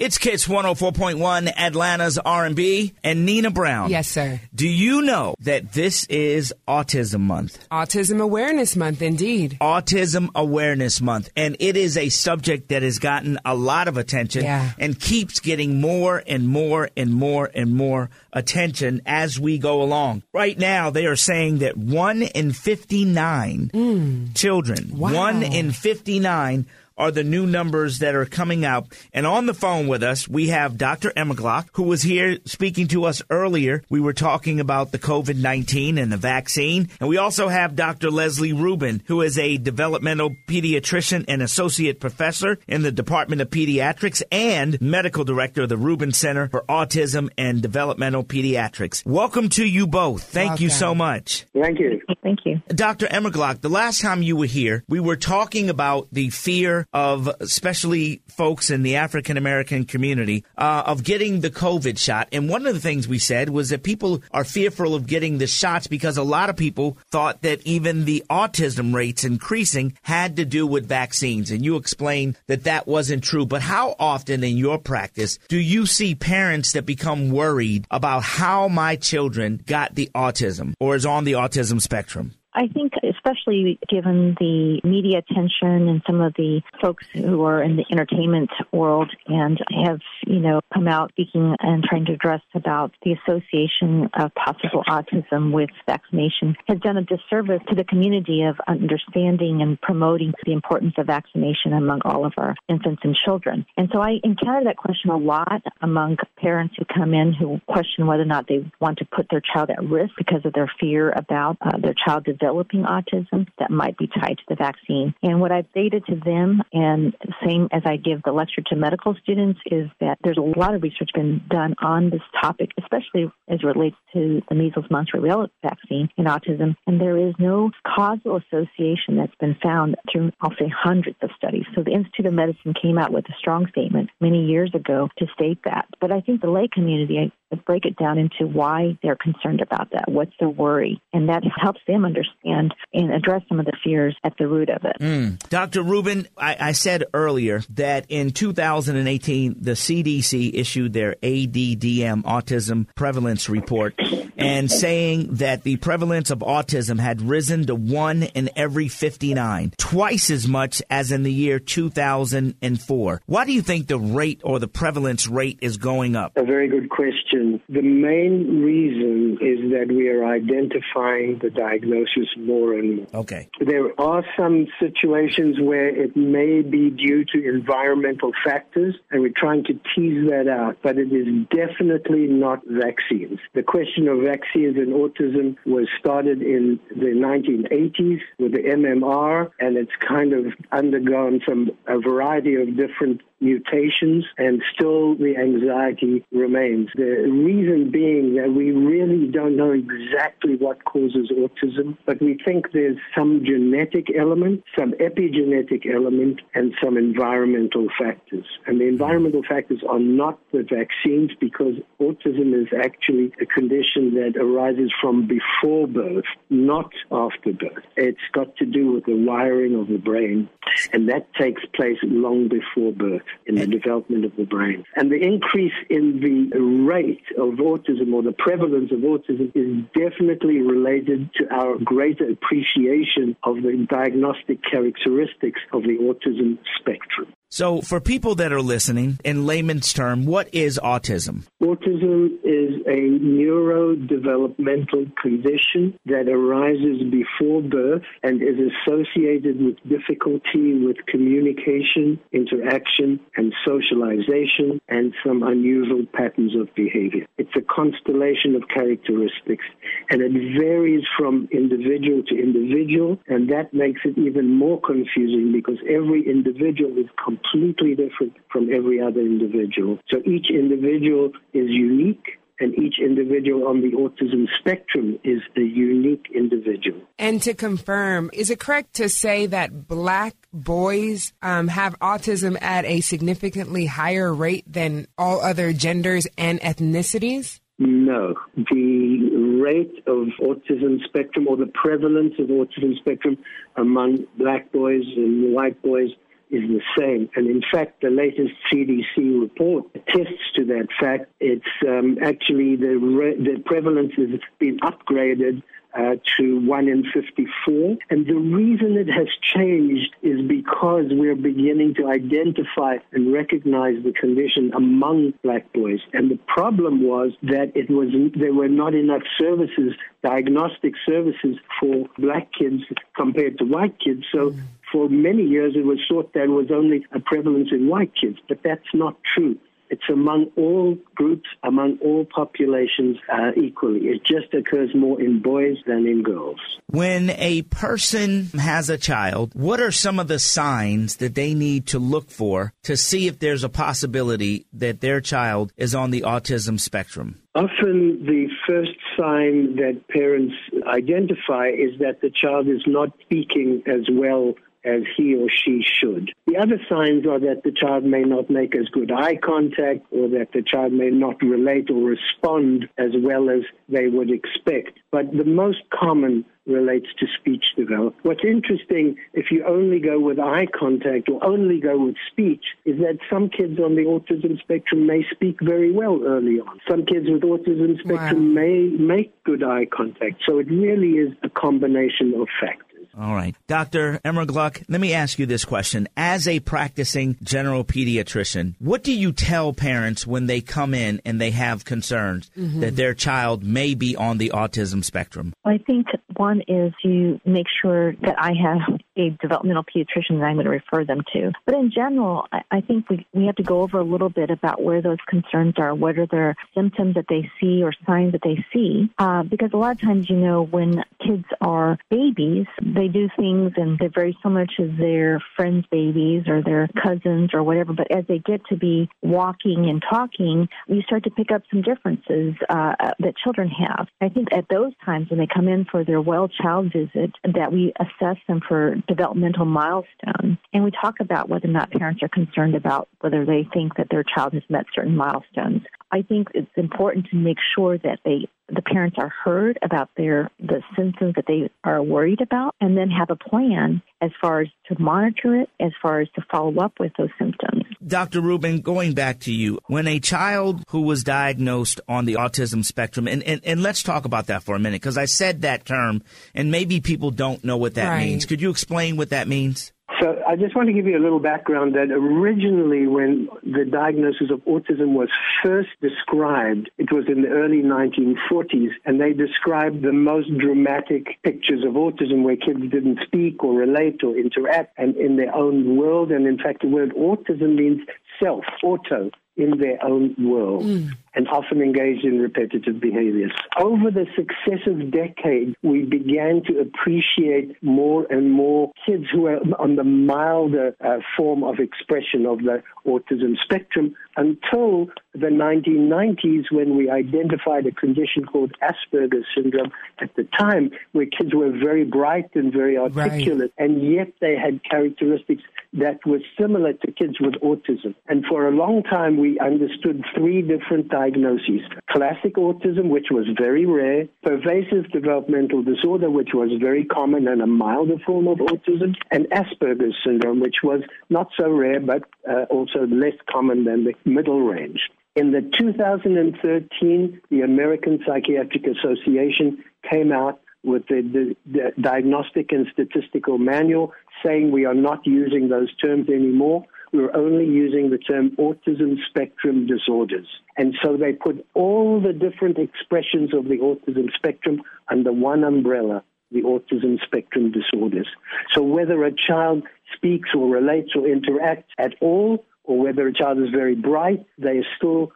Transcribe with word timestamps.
It's 0.00 0.16
Kiss 0.16 0.48
104.1 0.48 1.52
Atlanta's 1.58 2.16
R&B 2.16 2.94
and 3.04 3.26
Nina 3.26 3.50
Brown. 3.50 3.90
Yes, 3.90 4.08
sir. 4.08 4.40
Do 4.54 4.66
you 4.66 5.02
know 5.02 5.34
that 5.40 5.74
this 5.74 6.06
is 6.06 6.54
Autism 6.66 7.20
Month? 7.20 7.68
Autism 7.70 8.18
Awareness 8.18 8.76
Month, 8.76 9.02
indeed. 9.02 9.58
Autism 9.60 10.30
Awareness 10.34 11.02
Month. 11.02 11.28
And 11.36 11.54
it 11.60 11.76
is 11.76 11.98
a 11.98 12.08
subject 12.08 12.70
that 12.70 12.82
has 12.82 12.98
gotten 12.98 13.38
a 13.44 13.54
lot 13.54 13.88
of 13.88 13.98
attention 13.98 14.44
Yeah. 14.44 14.70
and 14.78 14.98
keeps 14.98 15.38
getting 15.38 15.82
more 15.82 16.22
and 16.26 16.48
more 16.48 16.88
and 16.96 17.12
more 17.12 17.50
and 17.54 17.74
more 17.74 18.08
attention 18.32 19.02
as 19.04 19.38
we 19.38 19.58
go 19.58 19.82
along. 19.82 20.22
Right 20.32 20.58
now, 20.58 20.88
they 20.88 21.04
are 21.04 21.14
saying 21.14 21.58
that 21.58 21.76
1 21.76 22.22
in 22.22 22.52
59 22.52 23.70
hmm. 23.70 24.32
children, 24.32 24.96
Wow. 24.96 25.12
1 25.12 25.42
in 25.42 25.72
59 25.72 26.64
are 27.00 27.10
the 27.10 27.24
new 27.24 27.46
numbers 27.46 28.00
that 28.00 28.14
are 28.14 28.26
coming 28.26 28.64
out. 28.64 28.94
And 29.14 29.26
on 29.26 29.46
the 29.46 29.54
phone 29.54 29.88
with 29.88 30.02
us, 30.02 30.28
we 30.28 30.48
have 30.48 30.76
Dr. 30.76 31.10
Immergluck, 31.16 31.68
who 31.72 31.84
was 31.84 32.02
here 32.02 32.38
speaking 32.44 32.88
to 32.88 33.04
us 33.04 33.22
earlier. 33.30 33.82
We 33.88 34.00
were 34.00 34.12
talking 34.12 34.60
about 34.60 34.92
the 34.92 34.98
COVID 34.98 35.36
19 35.36 35.96
and 35.96 36.12
the 36.12 36.18
vaccine. 36.18 36.90
And 37.00 37.08
we 37.08 37.16
also 37.16 37.48
have 37.48 37.74
Dr. 37.74 38.10
Leslie 38.10 38.52
Rubin, 38.52 39.02
who 39.06 39.22
is 39.22 39.38
a 39.38 39.56
developmental 39.56 40.36
pediatrician 40.46 41.24
and 41.26 41.40
associate 41.40 42.00
professor 42.00 42.58
in 42.68 42.82
the 42.82 42.92
Department 42.92 43.40
of 43.40 43.48
Pediatrics 43.48 44.22
and 44.30 44.78
medical 44.82 45.24
director 45.24 45.62
of 45.62 45.70
the 45.70 45.78
Rubin 45.78 46.12
Center 46.12 46.48
for 46.48 46.64
Autism 46.68 47.30
and 47.38 47.62
Developmental 47.62 48.24
Pediatrics. 48.24 49.06
Welcome 49.06 49.48
to 49.50 49.64
you 49.64 49.86
both. 49.86 50.24
Thank 50.24 50.60
you 50.60 50.68
so 50.68 50.94
much. 50.94 51.46
Thank 51.54 51.78
you. 51.78 52.02
Thank 52.22 52.40
you. 52.44 52.60
Dr. 52.68 53.06
Immergluck, 53.06 53.62
the 53.62 53.70
last 53.70 54.02
time 54.02 54.22
you 54.22 54.36
were 54.36 54.44
here, 54.44 54.84
we 54.86 55.00
were 55.00 55.16
talking 55.16 55.70
about 55.70 56.08
the 56.12 56.28
fear 56.28 56.86
of 56.92 57.28
especially 57.40 58.22
folks 58.28 58.70
in 58.70 58.82
the 58.82 58.96
African 58.96 59.36
American 59.36 59.84
community 59.84 60.44
uh, 60.56 60.82
of 60.86 61.04
getting 61.04 61.40
the 61.40 61.50
COVID 61.50 61.98
shot. 61.98 62.28
And 62.32 62.48
one 62.48 62.66
of 62.66 62.74
the 62.74 62.80
things 62.80 63.08
we 63.08 63.18
said 63.18 63.50
was 63.50 63.70
that 63.70 63.82
people 63.82 64.22
are 64.32 64.44
fearful 64.44 64.94
of 64.94 65.06
getting 65.06 65.38
the 65.38 65.46
shots 65.46 65.86
because 65.86 66.16
a 66.16 66.22
lot 66.22 66.50
of 66.50 66.56
people 66.56 66.98
thought 67.10 67.42
that 67.42 67.62
even 67.66 68.04
the 68.04 68.24
autism 68.30 68.94
rates 68.94 69.24
increasing 69.24 69.96
had 70.02 70.36
to 70.36 70.44
do 70.44 70.66
with 70.66 70.86
vaccines. 70.86 71.50
And 71.50 71.64
you 71.64 71.76
explained 71.76 72.36
that 72.46 72.64
that 72.64 72.86
wasn't 72.86 73.24
true. 73.24 73.46
But 73.46 73.62
how 73.62 73.94
often 73.98 74.42
in 74.42 74.56
your 74.56 74.78
practice 74.78 75.38
do 75.48 75.58
you 75.58 75.86
see 75.86 76.14
parents 76.14 76.72
that 76.72 76.86
become 76.86 77.30
worried 77.30 77.86
about 77.90 78.22
how 78.22 78.68
my 78.68 78.96
children 78.96 79.62
got 79.66 79.94
the 79.94 80.10
autism 80.14 80.74
or 80.80 80.94
is 80.94 81.06
on 81.06 81.24
the 81.24 81.32
autism 81.32 81.80
spectrum? 81.80 82.34
I 82.52 82.66
think, 82.66 82.92
especially 83.30 83.78
given 83.88 84.36
the 84.38 84.80
media 84.84 85.18
attention 85.18 85.88
and 85.88 86.02
some 86.06 86.20
of 86.20 86.34
the 86.34 86.60
folks 86.80 87.06
who 87.12 87.44
are 87.44 87.62
in 87.62 87.76
the 87.76 87.84
entertainment 87.90 88.50
world 88.72 89.10
and 89.26 89.58
have, 89.84 90.00
you 90.26 90.40
know, 90.40 90.60
come 90.72 90.88
out 90.88 91.10
speaking 91.10 91.54
and 91.60 91.84
trying 91.84 92.04
to 92.04 92.12
address 92.12 92.40
about 92.54 92.92
the 93.04 93.12
association 93.12 94.08
of 94.14 94.32
possible 94.34 94.82
autism 94.88 95.52
with 95.52 95.70
vaccination, 95.86 96.56
has 96.68 96.78
done 96.80 96.96
a 96.96 97.02
disservice 97.02 97.60
to 97.68 97.74
the 97.74 97.84
community 97.84 98.42
of 98.42 98.56
understanding 98.66 99.62
and 99.62 99.80
promoting 99.80 100.32
the 100.44 100.52
importance 100.52 100.94
of 100.98 101.06
vaccination 101.06 101.72
among 101.72 102.00
all 102.04 102.24
of 102.24 102.32
our 102.36 102.54
infants 102.68 103.02
and 103.04 103.16
children. 103.24 103.64
And 103.76 103.88
so 103.92 104.00
I 104.00 104.20
encounter 104.24 104.64
that 104.64 104.76
question 104.76 105.10
a 105.10 105.16
lot 105.16 105.62
among 105.80 106.16
parents 106.36 106.74
who 106.78 106.84
come 106.84 107.14
in 107.14 107.32
who 107.32 107.60
question 107.66 108.06
whether 108.06 108.22
or 108.22 108.26
not 108.26 108.46
they 108.48 108.64
want 108.80 108.98
to 108.98 109.04
put 109.04 109.26
their 109.30 109.40
child 109.40 109.70
at 109.70 109.82
risk 109.82 110.12
because 110.16 110.44
of 110.44 110.52
their 110.52 110.70
fear 110.80 111.10
about 111.10 111.56
uh, 111.60 111.78
their 111.78 111.94
child 111.94 112.24
developing 112.24 112.82
autism 112.82 113.19
that 113.58 113.70
might 113.70 113.96
be 113.96 114.06
tied 114.06 114.38
to 114.38 114.44
the 114.48 114.56
vaccine. 114.56 115.14
And 115.22 115.40
what 115.40 115.52
I've 115.52 115.66
stated 115.70 116.04
to 116.06 116.16
them, 116.16 116.62
and 116.72 117.14
same 117.44 117.68
as 117.72 117.82
I 117.84 117.96
give 117.96 118.22
the 118.22 118.32
lecture 118.32 118.62
to 118.66 118.76
medical 118.76 119.14
students, 119.22 119.60
is 119.66 119.88
that 120.00 120.18
there's 120.22 120.38
a 120.38 120.58
lot 120.58 120.74
of 120.74 120.82
research 120.82 121.10
been 121.14 121.42
done 121.48 121.74
on 121.82 122.10
this 122.10 122.22
topic, 122.42 122.70
especially 122.78 123.30
as 123.48 123.60
it 123.62 123.66
relates 123.66 123.96
to 124.14 124.42
the 124.48 124.54
measles, 124.54 124.86
mumps, 124.90 125.12
rubella 125.12 125.48
vaccine 125.62 126.08
and 126.16 126.26
autism. 126.26 126.76
And 126.86 127.00
there 127.00 127.16
is 127.16 127.34
no 127.38 127.70
causal 127.86 128.36
association 128.36 129.16
that's 129.16 129.34
been 129.40 129.56
found 129.62 129.96
through, 130.10 130.32
I'll 130.40 130.54
say, 130.58 130.68
hundreds 130.68 131.16
of 131.22 131.30
studies. 131.36 131.64
So 131.74 131.82
the 131.82 131.92
Institute 131.92 132.26
of 132.26 132.34
Medicine 132.34 132.74
came 132.80 132.98
out 132.98 133.12
with 133.12 133.28
a 133.28 133.34
strong 133.38 133.66
statement 133.68 134.10
many 134.20 134.46
years 134.46 134.72
ago 134.74 135.08
to 135.18 135.26
state 135.34 135.58
that. 135.64 135.86
But 136.00 136.12
I 136.12 136.20
think 136.20 136.40
the 136.40 136.50
lay 136.50 136.68
community, 136.72 137.32
I 137.52 137.56
break 137.56 137.84
it 137.84 137.96
down 137.96 138.18
into 138.18 138.46
why 138.46 138.98
they're 139.02 139.16
concerned 139.16 139.60
about 139.60 139.90
that. 139.92 140.04
What's 140.08 140.32
their 140.38 140.48
worry? 140.48 141.00
And 141.12 141.28
that 141.28 141.42
helps 141.56 141.80
them 141.86 142.04
understand 142.04 142.74
and 142.92 143.12
address 143.12 143.42
some 143.48 143.58
of 143.60 143.66
the 143.66 143.76
fears 143.82 144.16
at 144.24 144.34
the 144.38 144.46
root 144.46 144.70
of 144.70 144.84
it. 144.84 144.96
Hmm. 145.00 145.34
Dr. 145.48 145.82
Rubin, 145.82 146.28
I, 146.36 146.56
I 146.60 146.72
said 146.72 147.04
earlier 147.12 147.62
that 147.70 148.06
in 148.08 148.30
2018, 148.30 149.56
the 149.60 149.72
CDC 149.72 150.54
issued 150.54 150.92
their 150.92 151.16
ADDM 151.22 152.22
autism 152.22 152.86
prevalence 152.94 153.48
report 153.48 153.94
and 154.36 154.70
saying 154.70 155.34
that 155.34 155.62
the 155.62 155.76
prevalence 155.76 156.30
of 156.30 156.38
autism 156.38 156.98
had 156.98 157.22
risen 157.22 157.66
to 157.66 157.74
one 157.74 158.22
in 158.22 158.50
every 158.56 158.88
59, 158.88 159.72
twice 159.76 160.30
as 160.30 160.48
much 160.48 160.82
as 160.90 161.12
in 161.12 161.22
the 161.22 161.32
year 161.32 161.58
2004. 161.58 163.22
Why 163.26 163.44
do 163.44 163.52
you 163.52 163.62
think 163.62 163.86
the 163.86 163.98
rate 163.98 164.40
or 164.44 164.58
the 164.58 164.68
prevalence 164.68 165.26
rate 165.26 165.58
is 165.60 165.76
going 165.76 166.16
up? 166.16 166.32
A 166.36 166.44
very 166.44 166.68
good 166.68 166.88
question. 166.90 167.39
The 167.68 167.82
main 167.82 168.62
reason 168.62 169.38
is 169.40 169.70
that 169.72 169.88
we 169.88 170.08
are 170.08 170.24
identifying 170.24 171.38
the 171.38 171.50
diagnosis 171.50 172.28
more 172.36 172.74
and 172.74 172.96
more. 172.96 173.06
Okay. 173.14 173.48
There 173.60 173.98
are 174.00 174.24
some 174.38 174.66
situations 174.78 175.58
where 175.60 175.88
it 175.88 176.16
may 176.16 176.62
be 176.62 176.90
due 176.90 177.24
to 177.32 177.48
environmental 177.48 178.32
factors, 178.44 178.94
and 179.10 179.22
we're 179.22 179.32
trying 179.36 179.64
to 179.64 179.74
tease 179.94 180.28
that 180.30 180.48
out, 180.48 180.78
but 180.82 180.98
it 180.98 181.12
is 181.12 181.46
definitely 181.50 182.26
not 182.26 182.60
vaccines. 182.66 183.38
The 183.54 183.62
question 183.62 184.08
of 184.08 184.20
vaccines 184.22 184.76
and 184.76 184.92
autism 184.92 185.56
was 185.66 185.88
started 185.98 186.42
in 186.42 186.80
the 186.90 187.12
1980s 187.14 188.20
with 188.38 188.52
the 188.52 188.62
MMR, 188.62 189.50
and 189.60 189.76
it's 189.76 189.92
kind 190.06 190.32
of 190.32 190.46
undergone 190.72 191.40
some 191.48 191.70
a 191.86 191.98
variety 191.98 192.54
of 192.54 192.76
different 192.76 193.20
mutations, 193.40 194.24
and 194.38 194.62
still 194.74 195.14
the 195.14 195.34
anxiety 195.36 196.24
remains. 196.32 196.88
The 196.94 197.26
reason 197.28 197.90
being 197.90 198.34
that 198.36 198.52
we 198.52 198.70
really 198.70 199.26
don't 199.28 199.56
know 199.56 199.72
exactly 199.72 200.56
what 200.56 200.84
causes 200.84 201.30
autism, 201.30 201.96
but 202.06 202.20
we 202.20 202.38
think 202.44 202.72
there's 202.72 202.98
some 203.16 203.42
genetic 203.44 204.08
element, 204.16 204.62
some 204.78 204.92
epigenetic 204.92 205.86
element, 205.92 206.40
and 206.54 206.74
some 206.82 206.96
environmental 206.96 207.88
factors. 207.98 208.46
And 208.66 208.80
the 208.80 208.86
environmental 208.86 209.42
factors 209.42 209.80
are 209.88 209.98
not 209.98 210.38
the 210.52 210.62
vaccines 210.62 211.30
because 211.40 211.74
autism 212.00 212.54
is 212.60 212.68
actually 212.84 213.32
a 213.40 213.46
condition 213.46 214.14
that 214.14 214.34
arises 214.38 214.92
from 215.00 215.26
before 215.26 215.86
birth, 215.86 216.24
not 216.50 216.92
after 217.10 217.52
birth. 217.52 217.84
It's 217.96 218.18
got 218.32 218.56
to 218.56 218.66
do 218.66 218.92
with 218.92 219.06
the 219.06 219.16
wiring 219.16 219.74
of 219.74 219.88
the 219.88 219.98
brain, 219.98 220.48
and 220.92 221.08
that 221.08 221.32
takes 221.34 221.62
place 221.74 221.98
long 222.02 222.48
before 222.48 222.92
birth 222.92 223.22
in 223.46 223.56
the 223.56 223.66
development 223.66 224.24
of 224.24 224.34
the 224.36 224.44
brain. 224.44 224.84
And 224.96 225.10
the 225.10 225.20
increase 225.20 225.72
in 225.88 226.20
the 226.20 226.58
rate 226.60 227.24
of 227.38 227.54
autism 227.54 228.12
or 228.12 228.22
the 228.22 228.32
prevalence 228.36 228.92
of 228.92 229.00
autism 229.00 229.50
is 229.54 229.84
definitely 229.94 230.60
related 230.60 231.30
to 231.34 231.48
our 231.52 231.76
greater 231.78 232.28
appreciation 232.28 233.36
of 233.42 233.56
the 233.56 233.86
diagnostic 233.88 234.58
characteristics 234.68 235.60
of 235.72 235.82
the 235.82 235.98
autism 236.00 236.58
spectrum. 236.78 237.32
So, 237.52 237.80
for 237.80 238.00
people 238.00 238.36
that 238.36 238.52
are 238.52 238.62
listening, 238.62 239.18
in 239.24 239.44
layman's 239.44 239.92
term, 239.92 240.24
what 240.24 240.54
is 240.54 240.78
autism? 240.80 241.46
Autism 241.62 242.38
is 242.42 242.80
a 242.86 243.20
neurodevelopmental 243.20 245.14
condition 245.20 245.92
that 246.06 246.26
arises 246.26 247.02
before 247.10 247.60
birth 247.60 248.02
and 248.22 248.40
is 248.40 248.56
associated 248.56 249.60
with 249.60 249.76
difficulty 249.86 250.80
with 250.82 250.96
communication, 251.06 252.18
interaction, 252.32 253.20
and 253.36 253.52
socialization, 253.66 254.80
and 254.88 255.12
some 255.22 255.42
unusual 255.42 256.06
patterns 256.14 256.56
of 256.56 256.74
behavior. 256.74 257.26
It's 257.36 257.54
a 257.54 257.60
constellation 257.60 258.56
of 258.56 258.66
characteristics, 258.72 259.64
and 260.08 260.22
it 260.22 260.32
varies 260.58 261.04
from 261.18 261.46
individual 261.52 262.22
to 262.28 262.38
individual, 262.40 263.18
and 263.28 263.50
that 263.50 263.74
makes 263.74 264.00
it 264.06 264.16
even 264.16 264.48
more 264.54 264.80
confusing 264.80 265.52
because 265.52 265.76
every 265.86 266.26
individual 266.26 266.96
is 266.96 267.10
completely 267.22 267.94
different 267.94 268.32
from 268.50 268.72
every 268.72 268.98
other 268.98 269.20
individual. 269.20 269.98
So 270.08 270.22
each 270.24 270.48
individual 270.48 271.32
is 271.52 271.68
unique. 271.68 272.36
And 272.62 272.74
each 272.74 272.96
individual 273.02 273.68
on 273.68 273.80
the 273.80 273.92
autism 273.92 274.44
spectrum 274.58 275.18
is 275.24 275.40
a 275.56 275.62
unique 275.62 276.26
individual. 276.34 277.00
And 277.18 277.40
to 277.44 277.54
confirm, 277.54 278.28
is 278.34 278.50
it 278.50 278.60
correct 278.60 278.96
to 278.96 279.08
say 279.08 279.46
that 279.46 279.88
black 279.88 280.34
boys 280.52 281.32
um, 281.40 281.68
have 281.68 281.98
autism 282.00 282.60
at 282.60 282.84
a 282.84 283.00
significantly 283.00 283.86
higher 283.86 284.30
rate 284.34 284.70
than 284.70 285.06
all 285.16 285.40
other 285.40 285.72
genders 285.72 286.26
and 286.36 286.60
ethnicities? 286.60 287.60
No, 287.78 288.34
the 288.54 289.60
rate 289.62 290.02
of 290.06 290.28
autism 290.42 291.02
spectrum 291.06 291.48
or 291.48 291.56
the 291.56 291.72
prevalence 291.82 292.34
of 292.38 292.48
autism 292.48 292.98
spectrum 292.98 293.38
among 293.76 294.26
black 294.36 294.70
boys 294.70 295.04
and 295.16 295.54
white 295.54 295.80
boys 295.80 296.10
is 296.50 296.62
the 296.68 296.80
same. 296.98 297.30
And 297.36 297.48
in 297.48 297.62
fact, 297.72 298.00
the 298.02 298.10
latest 298.10 298.54
CDC 298.72 299.40
report 299.40 299.86
attests 299.94 300.52
to 300.56 300.64
that 300.66 300.88
fact. 301.00 301.26
It's 301.40 301.64
um, 301.86 302.18
actually 302.22 302.76
the, 302.76 302.96
re- 302.96 303.36
the 303.36 303.62
prevalence 303.64 304.12
has 304.16 304.40
been 304.58 304.78
upgraded 304.80 305.62
uh, 305.94 306.16
to 306.38 306.60
1 306.66 306.88
in 306.88 307.04
54. 307.12 307.96
And 308.10 308.26
the 308.26 308.34
reason 308.34 308.96
it 308.96 309.08
has 309.08 309.28
changed 309.42 310.14
is 310.22 310.40
because 310.46 311.06
we're 311.10 311.34
beginning 311.36 311.94
to 311.94 312.08
identify 312.08 312.96
and 313.12 313.32
recognize 313.32 314.02
the 314.04 314.12
condition 314.12 314.72
among 314.74 315.34
black 315.42 315.72
boys. 315.72 316.00
And 316.12 316.30
the 316.30 316.38
problem 316.46 317.02
was 317.02 317.32
that 317.42 317.72
it 317.74 317.90
was 317.90 318.08
there 318.34 318.54
were 318.54 318.68
not 318.68 318.94
enough 318.94 319.22
services, 319.38 319.94
diagnostic 320.22 320.94
services 321.06 321.56
for 321.80 322.06
black 322.18 322.48
kids 322.52 322.82
compared 323.16 323.58
to 323.58 323.64
white 323.64 323.98
kids. 323.98 324.24
So 324.32 324.54
for 324.92 325.08
many 325.08 325.44
years 325.44 325.74
it 325.76 325.84
was 325.84 325.98
thought 326.08 326.32
there 326.34 326.50
was 326.50 326.70
only 326.70 327.06
a 327.12 327.20
prevalence 327.20 327.68
in 327.72 327.88
white 327.88 328.12
kids, 328.20 328.38
but 328.48 328.62
that's 328.62 328.94
not 328.94 329.16
true. 329.34 329.58
It's 329.90 330.08
among 330.08 330.52
all 330.56 330.96
groups, 331.16 331.48
among 331.64 331.98
all 332.00 332.24
populations 332.24 333.18
uh, 333.32 333.50
equally. 333.60 334.06
It 334.06 334.24
just 334.24 334.54
occurs 334.54 334.90
more 334.94 335.20
in 335.20 335.42
boys 335.42 335.78
than 335.86 336.06
in 336.06 336.22
girls. 336.22 336.60
When 336.86 337.30
a 337.30 337.62
person 337.62 338.46
has 338.58 338.88
a 338.88 338.96
child, 338.96 339.52
what 339.54 339.80
are 339.80 339.90
some 339.90 340.20
of 340.20 340.28
the 340.28 340.38
signs 340.38 341.16
that 341.16 341.34
they 341.34 341.54
need 341.54 341.88
to 341.88 341.98
look 341.98 342.30
for 342.30 342.72
to 342.84 342.96
see 342.96 343.26
if 343.26 343.40
there's 343.40 343.64
a 343.64 343.68
possibility 343.68 344.66
that 344.72 345.00
their 345.00 345.20
child 345.20 345.72
is 345.76 345.94
on 345.94 346.10
the 346.12 346.22
autism 346.22 346.78
spectrum? 346.78 347.40
Often 347.56 348.26
the 348.26 348.46
first 348.68 348.96
sign 349.18 349.74
that 349.76 350.06
parents 350.08 350.54
identify 350.86 351.68
is 351.68 351.98
that 351.98 352.20
the 352.22 352.30
child 352.30 352.68
is 352.68 352.82
not 352.86 353.10
speaking 353.22 353.82
as 353.86 354.06
well 354.12 354.54
as 354.84 355.02
he 355.16 355.34
or 355.34 355.48
she 355.50 355.82
should. 355.82 356.32
The 356.46 356.56
other 356.56 356.80
signs 356.88 357.26
are 357.26 357.38
that 357.40 357.62
the 357.64 357.72
child 357.72 358.04
may 358.04 358.22
not 358.22 358.50
make 358.50 358.74
as 358.74 358.88
good 358.88 359.12
eye 359.12 359.36
contact 359.36 360.06
or 360.10 360.28
that 360.28 360.48
the 360.52 360.62
child 360.62 360.92
may 360.92 361.10
not 361.10 361.42
relate 361.42 361.90
or 361.90 362.02
respond 362.02 362.88
as 362.98 363.10
well 363.16 363.50
as 363.50 363.62
they 363.88 364.08
would 364.08 364.30
expect. 364.30 364.98
But 365.10 365.32
the 365.32 365.44
most 365.44 365.82
common 365.92 366.44
relates 366.66 367.06
to 367.18 367.26
speech 367.38 367.64
development. 367.76 368.16
What's 368.22 368.44
interesting, 368.44 369.16
if 369.34 369.50
you 369.50 369.64
only 369.66 369.98
go 369.98 370.20
with 370.20 370.38
eye 370.38 370.66
contact 370.78 371.28
or 371.28 371.44
only 371.44 371.80
go 371.80 371.98
with 371.98 372.16
speech, 372.30 372.64
is 372.84 372.98
that 372.98 373.18
some 373.30 373.48
kids 373.48 373.78
on 373.80 373.96
the 373.96 374.02
autism 374.02 374.58
spectrum 374.60 375.06
may 375.06 375.24
speak 375.32 375.58
very 375.60 375.90
well 375.90 376.20
early 376.24 376.60
on. 376.60 376.80
Some 376.88 377.04
kids 377.04 377.26
with 377.28 377.42
autism 377.42 377.98
spectrum 377.98 378.54
wow. 378.54 378.62
may 378.62 378.88
make 378.98 379.32
good 379.44 379.62
eye 379.62 379.86
contact. 379.86 380.42
So 380.46 380.58
it 380.58 380.70
really 380.70 381.18
is 381.18 381.32
a 381.42 381.48
combination 381.48 382.34
of 382.34 382.48
factors. 382.60 382.89
All 383.20 383.34
right. 383.34 383.54
Dr. 383.66 384.18
Immergluck, 384.24 384.82
let 384.88 384.98
me 384.98 385.12
ask 385.12 385.38
you 385.38 385.44
this 385.44 385.66
question. 385.66 386.08
As 386.16 386.48
a 386.48 386.60
practicing 386.60 387.36
general 387.42 387.84
pediatrician, 387.84 388.76
what 388.78 389.04
do 389.04 389.12
you 389.12 389.32
tell 389.32 389.74
parents 389.74 390.26
when 390.26 390.46
they 390.46 390.62
come 390.62 390.94
in 390.94 391.20
and 391.26 391.38
they 391.38 391.50
have 391.50 391.84
concerns 391.84 392.50
mm-hmm. 392.56 392.80
that 392.80 392.96
their 392.96 393.12
child 393.12 393.62
may 393.62 393.94
be 393.94 394.16
on 394.16 394.38
the 394.38 394.52
autism 394.54 395.04
spectrum? 395.04 395.52
I 395.66 395.76
think 395.76 396.06
one 396.36 396.62
is 396.66 396.94
you 397.04 397.38
make 397.44 397.66
sure 397.82 398.14
that 398.22 398.36
I 398.38 398.52
have 398.54 398.98
a 399.20 399.30
developmental 399.40 399.84
pediatrician 399.84 400.38
that 400.38 400.44
I'm 400.44 400.54
going 400.56 400.64
to 400.64 400.70
refer 400.70 401.04
them 401.04 401.22
to. 401.32 401.52
But 401.66 401.74
in 401.74 401.90
general, 401.90 402.46
I 402.70 402.80
think 402.80 403.08
we, 403.08 403.26
we 403.32 403.46
have 403.46 403.56
to 403.56 403.62
go 403.62 403.82
over 403.82 403.98
a 403.98 404.04
little 404.04 404.28
bit 404.28 404.50
about 404.50 404.82
where 404.82 405.02
those 405.02 405.18
concerns 405.28 405.74
are, 405.78 405.94
what 405.94 406.18
are 406.18 406.26
their 406.26 406.56
symptoms 406.74 407.14
that 407.14 407.26
they 407.28 407.50
see 407.60 407.82
or 407.82 407.92
signs 408.06 408.32
that 408.32 408.42
they 408.42 408.64
see. 408.72 409.10
Uh, 409.18 409.42
because 409.42 409.70
a 409.72 409.76
lot 409.76 409.92
of 409.92 410.00
times, 410.00 410.28
you 410.30 410.36
know, 410.36 410.62
when 410.62 411.02
kids 411.24 411.44
are 411.60 411.98
babies, 412.10 412.66
they 412.82 413.08
do 413.08 413.28
things 413.36 413.72
and 413.76 413.98
they're 413.98 414.10
very 414.14 414.36
similar 414.42 414.66
to 414.76 414.94
their 414.98 415.40
friends' 415.56 415.86
babies 415.90 416.44
or 416.46 416.62
their 416.62 416.88
cousins 417.02 417.50
or 417.52 417.62
whatever. 417.62 417.92
But 417.92 418.10
as 418.10 418.24
they 418.26 418.38
get 418.38 418.64
to 418.66 418.76
be 418.76 419.08
walking 419.22 419.88
and 419.88 420.02
talking, 420.08 420.68
you 420.86 421.02
start 421.02 421.24
to 421.24 421.30
pick 421.30 421.50
up 421.52 421.62
some 421.70 421.82
differences 421.82 422.54
uh, 422.68 422.94
that 423.18 423.34
children 423.42 423.68
have. 423.68 424.08
I 424.20 424.28
think 424.28 424.48
at 424.52 424.68
those 424.68 424.92
times 425.04 425.30
when 425.30 425.38
they 425.38 425.46
come 425.52 425.68
in 425.68 425.84
for 425.84 426.04
their 426.04 426.20
well 426.20 426.48
child 426.48 426.92
visit, 426.92 427.32
that 427.44 427.72
we 427.72 427.92
assess 427.98 428.36
them 428.48 428.60
for 428.66 428.96
developmental 429.10 429.64
milestones. 429.64 430.56
And 430.72 430.84
we 430.84 430.92
talk 430.92 431.16
about 431.18 431.48
whether 431.48 431.68
or 431.68 431.72
not 431.72 431.90
parents 431.90 432.22
are 432.22 432.28
concerned 432.28 432.76
about 432.76 433.08
whether 433.20 433.44
they 433.44 433.68
think 433.74 433.96
that 433.96 434.06
their 434.08 434.22
child 434.22 434.54
has 434.54 434.62
met 434.68 434.86
certain 434.94 435.16
milestones. 435.16 435.82
I 436.12 436.22
think 436.22 436.48
it's 436.54 436.70
important 436.76 437.26
to 437.30 437.36
make 437.36 437.58
sure 437.74 437.98
that 437.98 438.20
they 438.24 438.48
the 438.70 438.82
parents 438.82 439.16
are 439.18 439.32
heard 439.44 439.78
about 439.82 440.10
their 440.16 440.50
the 440.58 440.82
symptoms 440.96 441.34
that 441.36 441.44
they 441.46 441.70
are 441.84 442.02
worried 442.02 442.40
about 442.40 442.74
and 442.80 442.96
then 442.96 443.10
have 443.10 443.30
a 443.30 443.36
plan 443.36 444.02
as 444.22 444.30
far 444.40 444.60
as 444.60 444.68
to 444.86 445.00
monitor 445.00 445.56
it 445.56 445.70
as 445.80 445.92
far 446.00 446.20
as 446.20 446.28
to 446.34 446.42
follow 446.50 446.76
up 446.78 446.92
with 447.00 447.12
those 447.18 447.30
symptoms. 447.38 447.84
Dr. 448.06 448.40
Rubin, 448.40 448.80
going 448.80 449.14
back 449.14 449.40
to 449.40 449.52
you, 449.52 449.78
when 449.86 450.06
a 450.06 450.20
child 450.20 450.82
who 450.88 451.02
was 451.02 451.24
diagnosed 451.24 452.00
on 452.08 452.24
the 452.24 452.34
autism 452.34 452.84
spectrum, 452.84 453.28
and, 453.28 453.42
and, 453.42 453.60
and 453.64 453.82
let's 453.82 454.02
talk 454.02 454.24
about 454.24 454.46
that 454.46 454.62
for 454.62 454.74
a 454.74 454.78
minute, 454.78 455.00
because 455.00 455.18
I 455.18 455.26
said 455.26 455.62
that 455.62 455.84
term, 455.84 456.22
and 456.54 456.70
maybe 456.70 457.00
people 457.00 457.30
don't 457.30 457.62
know 457.64 457.76
what 457.76 457.94
that 457.94 458.08
right. 458.08 458.26
means. 458.26 458.46
Could 458.46 458.60
you 458.60 458.70
explain 458.70 459.16
what 459.16 459.30
that 459.30 459.48
means? 459.48 459.92
So 460.20 460.42
I 460.46 460.54
just 460.54 460.76
want 460.76 460.88
to 460.88 460.92
give 460.92 461.06
you 461.06 461.16
a 461.16 461.22
little 461.22 461.38
background 461.38 461.94
that 461.94 462.10
originally 462.10 463.06
when 463.06 463.48
the 463.62 463.86
diagnosis 463.86 464.50
of 464.50 464.60
autism 464.66 465.14
was 465.14 465.30
first 465.64 465.88
described, 466.02 466.90
it 466.98 467.10
was 467.10 467.24
in 467.26 467.42
the 467.42 467.48
early 467.48 467.80
1940s, 467.80 468.90
and 469.06 469.18
they 469.18 469.32
described 469.32 470.02
the 470.02 470.12
most 470.12 470.48
dramatic 470.58 471.42
pictures 471.42 471.84
of 471.86 471.94
autism 471.94 472.42
where 472.42 472.56
kids 472.56 472.80
didn't 472.90 473.20
speak 473.24 473.64
or 473.64 473.74
relate 473.74 474.22
or 474.22 474.36
interact 474.36 474.92
and 474.98 475.16
in 475.16 475.36
their 475.36 475.54
own 475.54 475.96
world. 475.96 476.32
And 476.32 476.46
in 476.46 476.58
fact, 476.58 476.82
the 476.82 476.88
word 476.88 477.14
autism 477.14 477.76
means 477.76 478.00
self, 478.42 478.64
auto 478.82 479.30
in 479.56 479.78
their 479.78 480.02
own 480.04 480.34
world 480.38 480.84
mm. 480.84 481.10
and 481.34 481.48
often 481.48 481.82
engaged 481.82 482.24
in 482.24 482.38
repetitive 482.38 483.00
behaviors. 483.00 483.52
Over 483.78 484.10
the 484.10 484.26
successive 484.34 485.10
decades, 485.10 485.74
we 485.82 486.04
began 486.04 486.62
to 486.66 486.80
appreciate 486.80 487.82
more 487.82 488.26
and 488.30 488.50
more 488.50 488.92
kids 489.06 489.24
who 489.32 489.46
are 489.46 489.58
on 489.78 489.96
the 489.96 490.04
milder 490.04 490.96
uh, 491.04 491.18
form 491.36 491.62
of 491.62 491.78
expression 491.78 492.46
of 492.46 492.58
the 492.58 492.82
autism 493.06 493.54
spectrum 493.62 494.14
until 494.36 495.08
the 495.34 495.46
1990s 495.46 496.70
when 496.70 496.96
we 496.96 497.10
identified 497.10 497.86
a 497.86 497.92
condition 497.92 498.44
called 498.44 498.72
Asperger's 498.82 499.46
syndrome 499.54 499.92
at 500.20 500.34
the 500.36 500.46
time 500.58 500.90
where 501.12 501.26
kids 501.26 501.54
were 501.54 501.70
very 501.70 502.04
bright 502.04 502.50
and 502.54 502.72
very 502.72 502.96
articulate 502.96 503.72
right. 503.78 503.86
and 503.86 504.02
yet 504.02 504.32
they 504.40 504.56
had 504.56 504.80
characteristics 504.84 505.62
that 505.92 506.24
were 506.24 506.40
similar 506.58 506.92
to 506.92 507.12
kids 507.12 507.40
with 507.40 507.54
autism. 507.54 508.14
And 508.28 508.44
for 508.46 508.68
a 508.68 508.70
long 508.70 509.02
time 509.02 509.38
we 509.40 509.58
understood 509.58 510.22
three 510.36 510.62
different 510.62 511.08
diagnoses. 511.08 511.80
Classic 512.10 512.54
autism, 512.54 513.08
which 513.08 513.28
was 513.30 513.46
very 513.58 513.86
rare, 513.86 514.26
pervasive 514.42 515.10
developmental 515.12 515.82
disorder, 515.82 516.30
which 516.30 516.50
was 516.52 516.70
very 516.80 517.04
common 517.04 517.48
and 517.48 517.62
a 517.62 517.66
milder 517.66 518.18
form 518.26 518.46
of 518.48 518.58
autism, 518.58 519.14
and 519.30 519.46
Asperger's 519.46 520.16
syndrome, 520.24 520.60
which 520.60 520.76
was 520.82 521.02
not 521.30 521.48
so 521.58 521.70
rare 521.70 522.00
but 522.00 522.22
uh, 522.48 522.64
also 522.70 523.06
less 523.06 523.34
common 523.50 523.84
than 523.84 524.04
the 524.04 524.12
middle 524.24 524.60
range. 524.60 525.00
In 525.36 525.52
the 525.52 525.62
2013, 525.78 527.40
the 527.50 527.60
American 527.60 528.18
Psychiatric 528.26 528.84
Association 528.86 529.82
came 530.10 530.32
out 530.32 530.60
with 530.82 531.06
the, 531.08 531.22
the, 531.22 531.56
the, 531.70 532.02
Diagnostic 532.02 532.72
and 532.72 532.86
Statistical 532.92 533.58
Manual 533.58 534.12
saying 534.44 534.70
we 534.70 534.86
are 534.86 534.94
not 534.94 535.26
using 535.26 535.68
those 535.68 535.94
terms 535.96 536.28
anymore. 536.28 536.84
We're 537.12 537.34
only 537.34 537.66
using 537.66 538.10
the 538.10 538.18
term 538.18 538.50
autism 538.56 539.16
spectrum 539.28 539.86
disorders. 539.86 540.46
And 540.76 540.94
so 541.02 541.16
they 541.16 541.32
put 541.32 541.66
all 541.74 542.20
the 542.20 542.32
different 542.32 542.78
expressions 542.78 543.52
of 543.52 543.64
the 543.64 543.78
autism 543.78 544.32
spectrum 544.34 544.82
under 545.10 545.32
one 545.32 545.64
umbrella, 545.64 546.22
the 546.52 546.62
autism 546.62 547.18
spectrum 547.24 547.72
disorders. 547.72 548.28
So 548.74 548.82
whether 548.82 549.24
a 549.24 549.32
child 549.32 549.82
speaks 550.16 550.50
or 550.54 550.68
relates 550.68 551.10
or 551.14 551.22
interacts 551.22 551.90
at 551.98 552.14
all, 552.20 552.64
or 552.84 552.98
whether 552.98 553.26
a 553.26 553.32
child 553.32 553.58
is 553.58 553.70
very 553.70 553.94
bright, 553.94 554.46
they 554.58 554.78
are 554.78 554.86
still 554.96 555.32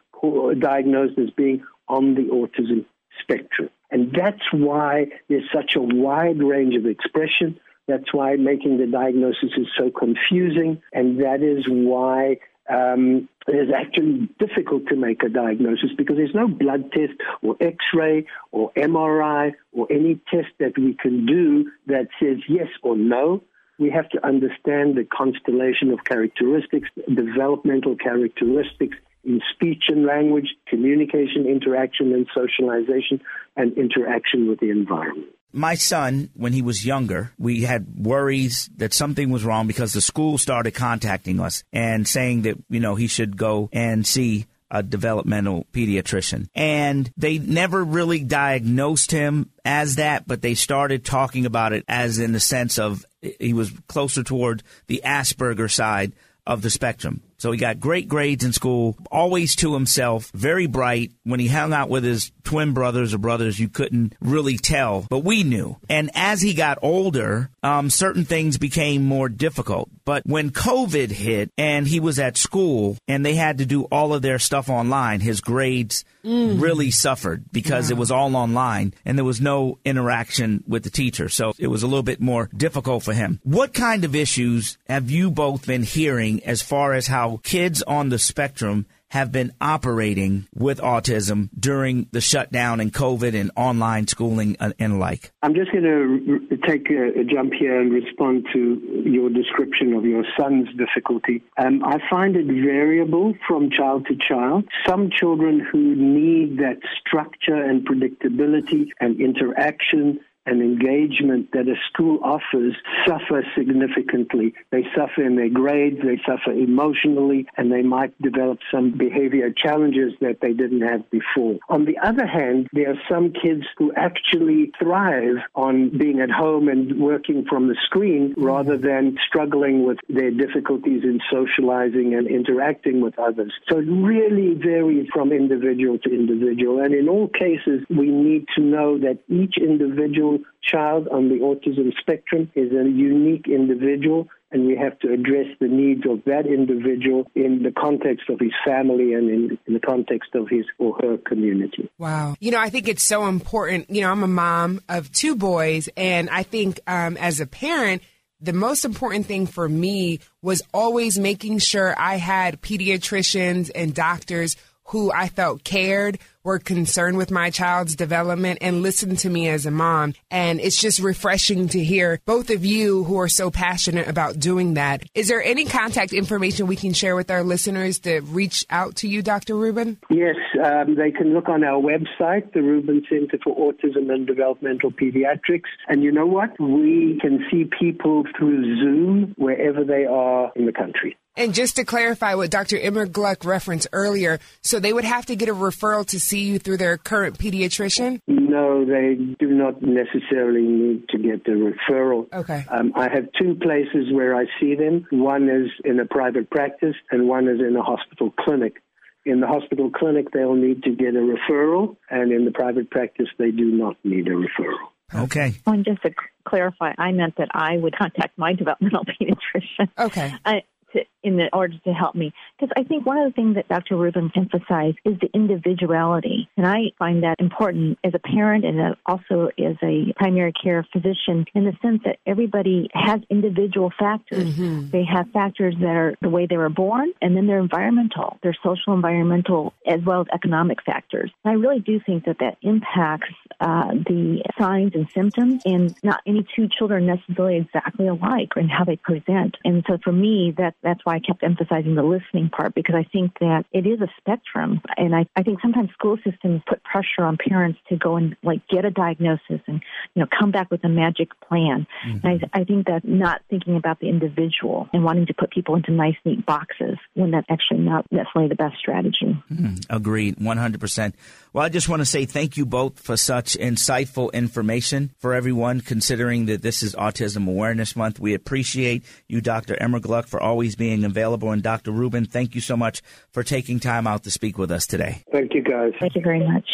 diagnosed 0.59 1.19
as 1.19 1.29
being 1.31 1.63
on 1.87 2.15
the 2.15 2.23
autism 2.23 2.85
spectrum. 3.21 3.69
And 3.91 4.11
that's 4.13 4.41
why 4.51 5.07
there's 5.29 5.49
such 5.53 5.75
a 5.75 5.81
wide 5.81 6.41
range 6.41 6.75
of 6.75 6.85
expression. 6.85 7.59
That's 7.87 8.13
why 8.13 8.35
making 8.35 8.77
the 8.77 8.87
diagnosis 8.87 9.51
is 9.57 9.67
so 9.77 9.91
confusing. 9.91 10.81
And 10.91 11.19
that 11.21 11.43
is 11.43 11.65
why 11.67 12.37
um, 12.69 13.29
it 13.47 13.55
is 13.55 13.69
actually 13.75 14.29
difficult 14.39 14.87
to 14.87 14.95
make 14.95 15.23
a 15.23 15.29
diagnosis 15.29 15.91
because 15.97 16.17
there's 16.17 16.33
no 16.33 16.47
blood 16.47 16.91
test 16.91 17.13
or 17.43 17.55
x 17.61 17.77
ray 17.93 18.25
or 18.51 18.71
MRI 18.73 19.53
or 19.71 19.87
any 19.91 20.19
test 20.31 20.49
that 20.59 20.77
we 20.77 20.95
can 20.95 21.25
do 21.25 21.71
that 21.85 22.07
says 22.19 22.37
yes 22.49 22.67
or 22.81 22.97
no 22.97 23.43
we 23.77 23.89
have 23.89 24.09
to 24.09 24.25
understand 24.25 24.95
the 24.95 25.03
constellation 25.03 25.91
of 25.91 26.03
characteristics, 26.03 26.87
developmental 27.13 27.95
characteristics 27.95 28.97
in 29.23 29.41
speech 29.53 29.85
and 29.89 30.05
language, 30.05 30.55
communication, 30.67 31.45
interaction, 31.45 32.13
and 32.13 32.27
socialization, 32.33 33.21
and 33.57 33.77
interaction 33.77 34.47
with 34.47 34.59
the 34.59 34.69
environment. 34.69 35.34
My 35.55 35.75
son, 35.75 36.29
when 36.33 36.53
he 36.53 36.61
was 36.61 36.85
younger, 36.85 37.31
we 37.37 37.61
had 37.61 37.87
worries 37.97 38.69
that 38.77 38.93
something 38.93 39.29
was 39.29 39.45
wrong 39.45 39.67
because 39.67 39.93
the 39.93 40.01
school 40.01 40.37
started 40.37 40.71
contacting 40.71 41.39
us 41.39 41.63
and 41.71 42.07
saying 42.07 42.43
that, 42.43 42.57
you 42.69 42.79
know, 42.79 42.95
he 42.95 43.07
should 43.07 43.37
go 43.37 43.69
and 43.71 44.05
see 44.05 44.45
a 44.69 44.83
developmental 44.83 45.65
pediatrician. 45.71 46.47
And 46.53 47.09
they 47.15 47.37
never 47.37 47.83
really 47.83 48.19
diagnosed 48.19 49.11
him 49.11 49.51
as 49.63 49.95
that, 49.95 50.27
but 50.27 50.41
they 50.41 50.55
started 50.55 51.05
talking 51.05 51.45
about 51.45 51.71
it 51.71 51.85
as 51.87 52.19
in 52.19 52.33
the 52.33 52.39
sense 52.39 52.77
of 52.77 53.05
he 53.21 53.53
was 53.53 53.71
closer 53.87 54.23
toward 54.23 54.63
the 54.87 55.01
Asperger 55.05 55.71
side 55.71 56.13
of 56.45 56.61
the 56.61 56.69
spectrum. 56.69 57.21
So 57.37 57.51
he 57.51 57.57
got 57.57 57.79
great 57.79 58.07
grades 58.07 58.43
in 58.43 58.53
school, 58.53 58.97
always 59.11 59.55
to 59.57 59.73
himself, 59.73 60.31
very 60.33 60.67
bright. 60.67 61.11
When 61.23 61.39
he 61.39 61.47
hung 61.47 61.73
out 61.73 61.89
with 61.89 62.03
his 62.03 62.31
twin 62.43 62.73
brothers 62.73 63.13
or 63.13 63.17
brothers, 63.17 63.59
you 63.59 63.67
couldn't 63.69 64.13
really 64.21 64.57
tell, 64.57 65.05
but 65.09 65.19
we 65.19 65.43
knew. 65.43 65.77
And 65.89 66.11
as 66.13 66.41
he 66.41 66.53
got 66.53 66.79
older, 66.81 67.49
um, 67.63 67.89
certain 67.89 68.25
things 68.25 68.57
became 68.57 69.03
more 69.03 69.29
difficult. 69.29 69.89
But 70.05 70.23
when 70.25 70.51
COVID 70.51 71.09
hit 71.09 71.51
and 71.57 71.87
he 71.87 71.99
was 71.99 72.19
at 72.19 72.37
school 72.37 72.97
and 73.07 73.25
they 73.25 73.35
had 73.35 73.57
to 73.57 73.65
do 73.65 73.83
all 73.85 74.13
of 74.13 74.21
their 74.21 74.37
stuff 74.37 74.69
online, 74.69 75.19
his 75.19 75.41
grades 75.41 76.05
mm. 76.23 76.61
really 76.61 76.91
suffered 76.91 77.45
because 77.51 77.89
it 77.89 77.97
was 77.97 78.11
all 78.11 78.35
online 78.35 78.93
and 79.03 79.17
there 79.17 79.25
was 79.25 79.41
no 79.41 79.79
interaction 79.83 80.63
with 80.67 80.83
the 80.83 80.91
teacher. 80.91 81.27
So 81.27 81.53
it 81.57 81.67
was 81.67 81.81
a 81.81 81.87
little 81.87 82.03
bit 82.03 82.21
more 82.21 82.49
difficult 82.55 83.03
for 83.03 83.13
him. 83.13 83.39
What 83.43 83.73
kind 83.73 84.05
of 84.05 84.15
issues 84.15 84.77
have 84.87 85.09
you 85.09 85.31
both 85.31 85.65
been 85.65 85.83
hearing 85.83 86.43
as 86.43 86.61
far 86.61 86.93
as 86.93 87.07
how 87.07 87.24
kids 87.43 87.81
on 87.83 88.09
the 88.09 88.19
spectrum 88.19 88.85
have 89.09 89.31
been 89.31 89.53
operating 89.61 90.47
with 90.53 90.79
autism 90.79 91.49
during 91.57 92.07
the 92.11 92.19
shutdown 92.19 92.79
and 92.79 92.91
COVID 92.91 93.39
and 93.39 93.51
online 93.55 94.07
schooling 94.07 94.57
and, 94.59 94.99
like? 94.99 95.31
I'm 95.41 95.53
just 95.53 95.71
going 95.71 95.83
to 95.83 96.57
take 96.67 96.89
a, 96.89 97.19
a, 97.19 97.23
jump 97.23 97.53
here 97.53 97.79
and 97.79 97.93
respond 97.93 98.47
to 98.53 99.01
your 99.05 99.29
description 99.29 99.93
of 99.93 100.05
your 100.05 100.25
son's 100.37 100.67
difficulty. 100.75 101.43
Um, 101.57 101.83
I 101.85 101.99
find 102.09 102.35
it 102.35 102.47
variable 102.47 103.33
from 103.47 103.69
child 103.69 104.07
to 104.07 104.15
child. 104.17 104.65
Some 104.85 105.09
children 105.09 105.59
who 105.59 105.95
need 105.95 106.57
that 106.57 106.79
structure 106.99 107.61
and 107.61 107.87
predictability 107.87 108.89
and 108.99 109.21
interaction 109.21 110.19
and 110.45 110.61
engagement 110.61 111.51
that 111.53 111.67
a 111.67 111.75
school 111.89 112.19
offers 112.23 112.75
suffer 113.07 113.43
significantly. 113.57 114.53
They 114.71 114.83
suffer 114.95 115.23
in 115.23 115.35
their 115.35 115.49
grades, 115.49 115.99
they 116.03 116.19
suffer 116.25 116.51
emotionally, 116.51 117.47
and 117.57 117.71
they 117.71 117.81
might 117.81 118.19
develop 118.21 118.59
some 118.71 118.91
behavior 118.91 119.51
challenges 119.51 120.13
that 120.21 120.39
they 120.41 120.53
didn't 120.53 120.81
have 120.81 121.09
before. 121.09 121.59
On 121.69 121.85
the 121.85 121.97
other 121.99 122.25
hand, 122.25 122.69
there 122.73 122.91
are 122.91 123.01
some 123.09 123.31
kids 123.31 123.63
who 123.77 123.93
actually 123.95 124.71
thrive 124.79 125.37
on 125.55 125.89
being 125.97 126.19
at 126.19 126.29
home 126.29 126.67
and 126.67 126.99
working 126.99 127.45
from 127.49 127.67
the 127.67 127.75
screen 127.85 128.33
rather 128.37 128.77
than 128.77 129.17
struggling 129.27 129.85
with 129.85 129.97
their 130.09 130.31
difficulties 130.31 131.03
in 131.03 131.19
socializing 131.31 132.13
and 132.13 132.27
interacting 132.27 133.01
with 133.01 133.17
others. 133.19 133.53
So 133.69 133.79
it 133.79 133.87
really 133.87 134.53
varies 134.53 135.07
from 135.13 135.31
individual 135.31 135.97
to 135.99 136.09
individual. 136.09 136.79
And 136.81 136.93
in 136.93 137.09
all 137.09 137.27
cases, 137.27 137.83
we 137.89 138.07
need 138.07 138.45
to 138.55 138.61
know 138.61 138.97
that 138.99 139.19
each 139.29 139.55
individual 139.57 140.34
child 140.63 141.07
on 141.09 141.29
the 141.29 141.35
autism 141.35 141.91
spectrum 141.99 142.51
is 142.55 142.71
a 142.71 142.89
unique 142.89 143.47
individual 143.47 144.27
and 144.51 144.65
we 144.65 144.77
have 144.77 144.97
to 144.99 145.11
address 145.11 145.47
the 145.59 145.67
needs 145.67 146.03
of 146.09 146.23
that 146.25 146.45
individual 146.45 147.29
in 147.35 147.63
the 147.63 147.71
context 147.71 148.29
of 148.29 148.39
his 148.39 148.53
family 148.65 149.13
and 149.13 149.29
in, 149.29 149.59
in, 149.67 149.73
the 149.73 149.79
context 149.79 150.29
of 150.33 150.47
his 150.49 150.65
or 150.77 150.95
her 151.01 151.17
community. 151.17 151.89
Wow. 151.97 152.35
You 152.39 152.51
know, 152.51 152.59
I 152.59 152.69
think 152.69 152.87
it's 152.87 153.03
so 153.03 153.27
important. 153.27 153.89
You 153.89 154.01
know, 154.01 154.11
I'm 154.11 154.23
a 154.23 154.27
mom 154.27 154.81
of 154.87 155.11
two 155.11 155.35
boys, 155.35 155.89
and 155.97 156.29
I 156.29 156.43
think 156.43 156.79
um, 156.87 157.17
as 157.17 157.41
a 157.41 157.45
parent, 157.45 158.01
the 158.39 158.53
most 158.53 158.85
important 158.85 159.25
thing 159.25 159.45
for 159.45 159.67
me 159.67 160.19
was 160.41 160.61
always 160.73 161.19
making 161.19 161.57
sure 161.59 161.93
I 161.97 162.15
had 162.15 162.61
pediatricians 162.61 163.71
and 163.73 163.93
doctors 163.93 164.55
who 164.85 165.11
I 165.11 165.27
felt 165.27 165.63
cared, 165.63 166.19
were 166.45 166.59
concerned 166.59 167.17
with 167.17 167.31
my 167.31 167.49
child's 167.49 167.95
development, 167.95 168.59
and 168.61 168.81
listened 168.81 169.19
to 169.19 169.29
me 169.29 169.49
as 169.49 169.65
a 169.65 169.71
mom. 169.71 170.13
And 170.29 170.59
it's 170.61 170.79
just 170.79 170.99
refreshing 170.99 171.67
to 171.69 171.83
hear 171.83 172.21
both 172.25 172.49
of 172.51 172.63
you 172.63 173.03
who 173.03 173.19
are 173.19 173.27
so 173.27 173.49
passionate 173.49 174.07
about 174.07 174.39
doing 174.39 174.75
that. 174.75 175.03
Is 175.15 175.27
there 175.27 175.43
any 175.43 175.65
contact 175.65 176.13
information 176.13 176.67
we 176.67 176.75
can 176.75 176.93
share 176.93 177.15
with 177.15 177.31
our 177.31 177.43
listeners 177.43 177.99
to 177.99 178.21
reach 178.21 178.65
out 178.69 178.97
to 178.97 179.07
you, 179.07 179.21
Dr. 179.21 179.55
Rubin? 179.55 179.97
Yes, 180.09 180.35
um, 180.63 180.95
they 180.95 181.11
can 181.11 181.33
look 181.33 181.49
on 181.49 181.63
our 181.63 181.81
website, 181.81 182.53
the 182.53 182.61
Rubin 182.61 183.03
Center 183.09 183.39
for 183.43 183.55
Autism 183.57 184.13
and 184.13 184.27
Developmental 184.27 184.91
Pediatrics. 184.91 185.69
And 185.87 186.03
you 186.03 186.11
know 186.11 186.27
what? 186.27 186.51
We 186.59 187.17
can 187.21 187.43
see 187.51 187.69
people 187.79 188.23
through 188.37 188.63
Zoom 188.79 189.33
wherever 189.37 189.83
they 189.83 190.05
are 190.05 190.51
in 190.55 190.67
the 190.67 190.73
country. 190.73 191.17
And 191.37 191.53
just 191.53 191.75
to 191.75 191.83
clarify 191.83 192.35
what 192.35 192.49
Dr. 192.49 192.77
Immergluck 192.77 193.43
referenced 193.43 193.87
earlier, 193.91 194.39
so 194.61 194.79
they 194.79 194.93
would 194.93 195.03
have 195.03 195.25
to 195.25 195.35
get 195.35 195.49
a 195.49 195.53
referral 195.53 196.05
to 196.07 196.19
see 196.19 196.34
you 196.37 196.59
through 196.59 196.77
their 196.77 196.97
current 196.97 197.37
pediatrician? 197.37 198.19
No, 198.27 198.85
they 198.85 199.15
do 199.39 199.47
not 199.47 199.81
necessarily 199.81 200.61
need 200.61 201.09
to 201.09 201.17
get 201.17 201.43
the 201.43 201.51
referral. 201.51 202.31
Okay. 202.33 202.65
Um, 202.69 202.93
I 202.95 203.09
have 203.13 203.27
two 203.39 203.55
places 203.55 204.11
where 204.11 204.35
I 204.35 204.45
see 204.59 204.75
them. 204.75 205.05
One 205.11 205.49
is 205.49 205.71
in 205.83 205.99
a 205.99 206.05
private 206.05 206.49
practice, 206.49 206.95
and 207.11 207.27
one 207.27 207.47
is 207.47 207.59
in 207.59 207.75
a 207.75 207.83
hospital 207.83 208.31
clinic. 208.39 208.81
In 209.25 209.39
the 209.39 209.47
hospital 209.47 209.89
clinic, 209.89 210.31
they'll 210.31 210.53
need 210.53 210.83
to 210.83 210.91
get 210.91 211.15
a 211.15 211.19
referral, 211.19 211.97
and 212.09 212.31
in 212.31 212.45
the 212.45 212.51
private 212.51 212.91
practice, 212.91 213.27
they 213.39 213.51
do 213.51 213.65
not 213.65 213.97
need 214.03 214.27
a 214.27 214.31
referral. 214.31 214.77
Okay. 215.13 215.53
And 215.65 215.85
just 215.85 216.01
to 216.03 216.11
clarify, 216.47 216.93
I 216.97 217.11
meant 217.11 217.35
that 217.37 217.49
I 217.53 217.77
would 217.77 217.95
contact 217.95 218.37
my 218.37 218.53
developmental 218.53 219.05
pediatrician. 219.21 219.89
Okay. 219.97 220.33
I, 220.45 220.63
to, 220.95 221.05
in 221.23 221.37
the, 221.37 221.49
order 221.53 221.75
to 221.85 221.93
help 221.93 222.15
me. 222.15 222.33
Because 222.59 222.73
I 222.77 222.83
think 222.83 223.05
one 223.05 223.17
of 223.17 223.25
the 223.25 223.33
things 223.33 223.55
that 223.55 223.67
Dr. 223.67 223.95
Rubin 223.95 224.31
emphasized 224.35 224.97
is 225.05 225.19
the 225.19 225.29
individuality. 225.33 226.49
And 226.57 226.65
I 226.65 226.91
find 226.97 227.23
that 227.23 227.35
important 227.39 227.99
as 228.03 228.13
a 228.13 228.19
parent 228.19 228.65
and 228.65 228.95
also 229.05 229.49
as 229.57 229.75
a 229.83 230.13
primary 230.15 230.53
care 230.53 230.85
physician 230.91 231.45
in 231.53 231.65
the 231.65 231.73
sense 231.81 232.01
that 232.05 232.17
everybody 232.25 232.89
has 232.93 233.21
individual 233.29 233.91
factors. 233.97 234.55
Mm-hmm. 234.55 234.89
They 234.89 235.03
have 235.05 235.29
factors 235.31 235.75
that 235.79 235.95
are 235.95 236.15
the 236.21 236.29
way 236.29 236.47
they 236.47 236.57
were 236.57 236.69
born, 236.69 237.11
and 237.21 237.35
then 237.35 237.47
they're 237.47 237.59
environmental, 237.59 238.37
they're 238.41 238.57
social 238.63 238.93
environmental, 238.93 239.73
as 239.87 240.01
well 240.05 240.21
as 240.21 240.27
economic 240.33 240.83
factors. 240.83 241.31
And 241.43 241.51
I 241.51 241.55
really 241.55 241.79
do 241.79 241.99
think 242.05 242.25
that 242.25 242.39
that 242.39 242.57
impacts 242.61 243.33
uh, 243.59 243.91
the 243.93 244.43
signs 244.59 244.91
and 244.95 245.09
symptoms, 245.11 245.63
and 245.65 245.95
not 246.03 246.21
any 246.25 246.45
two 246.55 246.67
children 246.67 247.05
necessarily 247.05 247.57
exactly 247.57 248.07
alike 248.07 248.49
in 248.55 248.69
how 248.69 248.83
they 248.83 248.97
present. 248.97 249.55
And 249.63 249.83
so 249.87 249.97
for 250.03 250.11
me, 250.11 250.53
that 250.57 250.75
that's 250.85 251.01
why 251.03 251.15
I 251.15 251.19
kept 251.19 251.43
emphasizing 251.43 251.95
the 251.95 252.03
listening 252.03 252.49
part 252.49 252.75
because 252.75 252.95
I 252.95 253.03
think 253.11 253.37
that 253.39 253.65
it 253.71 253.87
is 253.87 253.99
a 253.99 254.07
spectrum. 254.17 254.81
And 254.95 255.15
I, 255.15 255.25
I 255.35 255.41
think 255.41 255.59
sometimes 255.61 255.89
school 255.91 256.17
systems 256.23 256.61
put 256.67 256.83
pressure 256.83 257.23
on 257.23 257.37
parents 257.37 257.79
to 257.89 257.97
go 257.97 258.15
and 258.15 258.35
like 258.43 258.65
get 258.67 258.85
a 258.85 258.91
diagnosis 258.91 259.61
and, 259.67 259.81
you 260.13 260.21
know, 260.21 260.27
come 260.39 260.51
back 260.51 260.69
with 260.69 260.83
a 260.85 260.89
magic 260.89 261.29
plan. 261.41 261.87
Mm-hmm. 262.07 262.27
And 262.27 262.45
I, 262.53 262.61
I 262.61 262.63
think 262.63 262.85
that 262.85 263.03
not 263.03 263.41
thinking 263.49 263.75
about 263.75 263.99
the 263.99 264.09
individual 264.09 264.87
and 264.93 265.03
wanting 265.03 265.25
to 265.25 265.33
put 265.33 265.51
people 265.51 265.75
into 265.75 265.91
nice, 265.91 266.15
neat 266.23 266.45
boxes 266.45 266.97
when 267.15 267.31
that's 267.31 267.47
actually 267.49 267.79
not 267.79 268.05
necessarily 268.11 268.49
the 268.49 268.55
best 268.55 268.77
strategy. 268.77 269.43
Mm-hmm. 269.51 269.75
Agreed, 269.89 270.37
100%. 270.37 271.13
Well, 271.51 271.65
I 271.65 271.69
just 271.69 271.89
want 271.89 272.01
to 272.01 272.05
say 272.05 272.25
thank 272.25 272.57
you 272.57 272.65
both 272.65 272.99
for 272.99 273.17
such 273.17 273.57
insightful 273.57 274.31
information 274.33 275.11
for 275.17 275.33
everyone, 275.33 275.81
considering 275.81 276.45
that 276.45 276.61
this 276.61 276.83
is 276.83 276.93
Autism 276.95 277.47
Awareness 277.47 277.95
Month. 277.95 278.19
We 278.19 278.33
appreciate 278.33 279.03
you, 279.27 279.41
Dr. 279.41 279.75
Immergluck, 279.75 280.27
for 280.27 280.41
always 280.75 280.89
being 280.89 281.05
available. 281.05 281.51
And 281.51 281.63
Dr. 281.63 281.91
Rubin, 281.91 282.25
thank 282.25 282.55
you 282.55 282.61
so 282.61 282.77
much 282.77 283.01
for 283.31 283.43
taking 283.43 283.79
time 283.79 284.07
out 284.07 284.23
to 284.23 284.31
speak 284.31 284.57
with 284.57 284.71
us 284.71 284.85
today. 284.85 285.23
Thank 285.31 285.53
you, 285.53 285.63
guys. 285.63 285.93
Thank 285.99 286.15
you 286.15 286.21
very 286.21 286.45
much. 286.45 286.65